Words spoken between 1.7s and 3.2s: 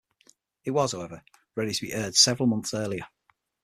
to be aired several months earlier.